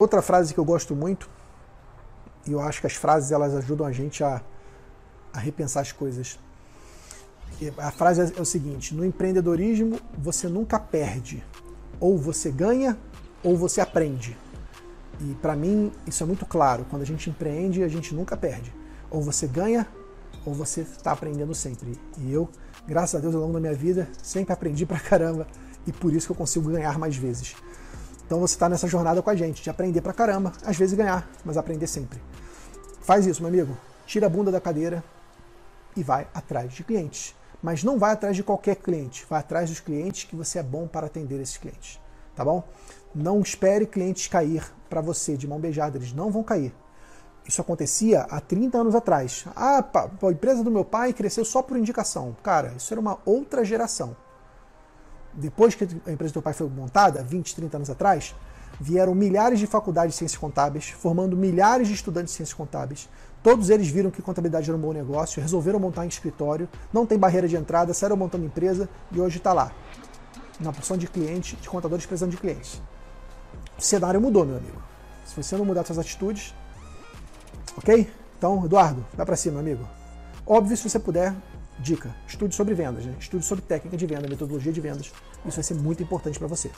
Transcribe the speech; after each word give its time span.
Outra 0.00 0.22
frase 0.22 0.54
que 0.54 0.60
eu 0.60 0.64
gosto 0.64 0.94
muito, 0.94 1.28
e 2.46 2.52
eu 2.52 2.60
acho 2.60 2.80
que 2.80 2.86
as 2.86 2.94
frases 2.94 3.32
elas 3.32 3.52
ajudam 3.52 3.84
a 3.84 3.90
gente 3.90 4.22
a, 4.22 4.40
a 5.32 5.40
repensar 5.40 5.80
as 5.80 5.90
coisas. 5.90 6.38
A 7.76 7.90
frase 7.90 8.32
é 8.36 8.40
o 8.40 8.44
seguinte: 8.44 8.94
no 8.94 9.04
empreendedorismo 9.04 9.98
você 10.16 10.46
nunca 10.46 10.78
perde, 10.78 11.44
ou 11.98 12.16
você 12.16 12.48
ganha 12.48 12.96
ou 13.42 13.56
você 13.56 13.80
aprende. 13.80 14.38
E 15.20 15.34
para 15.42 15.56
mim 15.56 15.90
isso 16.06 16.22
é 16.22 16.26
muito 16.26 16.46
claro. 16.46 16.86
Quando 16.88 17.02
a 17.02 17.04
gente 17.04 17.28
empreende, 17.28 17.82
a 17.82 17.88
gente 17.88 18.14
nunca 18.14 18.36
perde. 18.36 18.72
Ou 19.10 19.20
você 19.20 19.48
ganha 19.48 19.84
ou 20.46 20.54
você 20.54 20.82
está 20.82 21.10
aprendendo 21.10 21.56
sempre. 21.56 21.98
E 22.18 22.32
eu, 22.32 22.48
graças 22.86 23.16
a 23.16 23.18
Deus, 23.18 23.34
ao 23.34 23.40
longo 23.40 23.54
da 23.54 23.60
minha 23.60 23.74
vida, 23.74 24.08
sempre 24.22 24.52
aprendi 24.52 24.86
pra 24.86 25.00
caramba 25.00 25.44
e 25.88 25.92
por 25.92 26.12
isso 26.12 26.28
que 26.28 26.32
eu 26.32 26.36
consigo 26.36 26.70
ganhar 26.70 26.96
mais 27.00 27.16
vezes. 27.16 27.56
Então 28.28 28.38
você 28.38 28.56
está 28.56 28.68
nessa 28.68 28.86
jornada 28.86 29.22
com 29.22 29.30
a 29.30 29.34
gente, 29.34 29.62
de 29.62 29.70
aprender 29.70 30.02
pra 30.02 30.12
caramba, 30.12 30.52
às 30.62 30.76
vezes 30.76 30.94
ganhar, 30.94 31.26
mas 31.46 31.56
aprender 31.56 31.86
sempre. 31.86 32.20
Faz 33.00 33.24
isso, 33.24 33.40
meu 33.40 33.48
amigo. 33.48 33.74
Tira 34.04 34.26
a 34.26 34.28
bunda 34.28 34.52
da 34.52 34.60
cadeira 34.60 35.02
e 35.96 36.02
vai 36.02 36.28
atrás 36.34 36.74
de 36.74 36.84
clientes. 36.84 37.34
Mas 37.62 37.82
não 37.82 37.98
vai 37.98 38.12
atrás 38.12 38.36
de 38.36 38.42
qualquer 38.42 38.76
cliente, 38.76 39.24
vai 39.30 39.40
atrás 39.40 39.70
dos 39.70 39.80
clientes 39.80 40.24
que 40.24 40.36
você 40.36 40.58
é 40.58 40.62
bom 40.62 40.86
para 40.86 41.06
atender 41.06 41.40
esses 41.40 41.56
clientes. 41.56 41.98
Tá 42.36 42.44
bom? 42.44 42.62
Não 43.14 43.40
espere 43.40 43.86
clientes 43.86 44.28
cair 44.28 44.62
para 44.90 45.00
você 45.00 45.34
de 45.34 45.48
mão 45.48 45.58
beijada, 45.58 45.96
eles 45.96 46.12
não 46.12 46.30
vão 46.30 46.42
cair. 46.42 46.74
Isso 47.46 47.62
acontecia 47.62 48.26
há 48.28 48.42
30 48.42 48.76
anos 48.76 48.94
atrás. 48.94 49.46
Ah, 49.56 49.82
a 50.22 50.30
empresa 50.30 50.62
do 50.62 50.70
meu 50.70 50.84
pai 50.84 51.14
cresceu 51.14 51.46
só 51.46 51.62
por 51.62 51.78
indicação. 51.78 52.36
Cara, 52.42 52.74
isso 52.76 52.92
era 52.92 53.00
uma 53.00 53.18
outra 53.24 53.64
geração 53.64 54.14
depois 55.38 55.74
que 55.74 55.84
a 55.84 56.12
empresa 56.12 56.30
do 56.30 56.34
teu 56.34 56.42
pai 56.42 56.52
foi 56.52 56.68
montada, 56.68 57.22
20, 57.22 57.54
30 57.54 57.76
anos 57.76 57.90
atrás, 57.90 58.34
vieram 58.80 59.14
milhares 59.14 59.58
de 59.58 59.66
faculdades 59.66 60.14
de 60.14 60.18
ciências 60.18 60.38
contábeis, 60.38 60.88
formando 60.88 61.36
milhares 61.36 61.88
de 61.88 61.94
estudantes 61.94 62.32
de 62.32 62.36
ciências 62.36 62.54
contábeis. 62.54 63.08
Todos 63.42 63.70
eles 63.70 63.88
viram 63.88 64.10
que 64.10 64.20
contabilidade 64.20 64.68
era 64.68 64.76
um 64.76 64.80
bom 64.80 64.92
negócio, 64.92 65.40
resolveram 65.40 65.78
montar 65.78 66.04
em 66.04 66.08
escritório, 66.08 66.68
não 66.92 67.06
tem 67.06 67.16
barreira 67.18 67.48
de 67.48 67.56
entrada, 67.56 67.94
saíram 67.94 68.16
montando 68.16 68.44
empresa 68.44 68.88
e 69.12 69.20
hoje 69.20 69.38
está 69.38 69.52
lá. 69.52 69.72
Na 70.60 70.72
porção 70.72 70.96
de 70.96 71.06
clientes, 71.06 71.58
de 71.60 71.68
contadores 71.68 72.04
precisando 72.04 72.32
de 72.32 72.36
clientes. 72.36 72.82
O 73.78 73.82
cenário 73.82 74.20
mudou, 74.20 74.44
meu 74.44 74.56
amigo. 74.56 74.82
Se 75.24 75.40
você 75.40 75.56
não 75.56 75.64
mudar 75.64 75.84
suas 75.84 75.98
atitudes, 75.98 76.52
ok? 77.76 78.10
Então, 78.36 78.64
Eduardo, 78.64 79.06
vai 79.14 79.24
para 79.24 79.36
cima, 79.36 79.60
amigo. 79.60 79.86
Óbvio, 80.44 80.76
se 80.76 80.88
você 80.88 80.98
puder, 80.98 81.34
Dica: 81.80 82.14
estude 82.26 82.54
sobre 82.54 82.74
vendas, 82.74 83.06
né? 83.06 83.14
estude 83.18 83.44
sobre 83.44 83.64
técnica 83.64 83.96
de 83.96 84.06
venda, 84.06 84.28
metodologia 84.28 84.72
de 84.72 84.80
vendas. 84.80 85.12
Isso 85.46 85.56
vai 85.56 85.62
ser 85.64 85.74
muito 85.74 86.02
importante 86.02 86.38
para 86.38 86.48
você. 86.48 86.70